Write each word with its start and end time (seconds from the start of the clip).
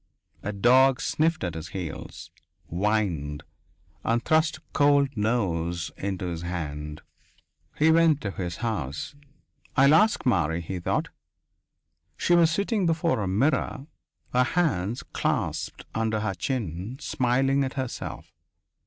A 0.41 0.51
dog 0.51 0.99
sniffed 0.99 1.43
at 1.43 1.53
his 1.53 1.67
heels, 1.67 2.31
whined, 2.65 3.43
and 4.03 4.25
thrust 4.25 4.57
a 4.57 4.61
cold 4.73 5.15
nose 5.15 5.91
into 5.95 6.25
his 6.25 6.41
hand. 6.41 7.03
He 7.77 7.91
went 7.91 8.19
to 8.21 8.31
his 8.31 8.55
house. 8.65 9.13
"I'll 9.77 9.93
ask 9.93 10.25
Marie," 10.25 10.61
he 10.61 10.79
thought.... 10.79 11.09
She 12.17 12.33
was 12.33 12.49
sitting 12.49 12.87
before 12.87 13.21
a 13.21 13.27
mirror, 13.27 13.85
her 14.33 14.43
hands 14.43 15.03
clasped 15.03 15.85
under 15.93 16.21
her 16.21 16.33
chin, 16.33 16.97
smiling 16.99 17.63
at 17.63 17.73
herself.... 17.73 18.33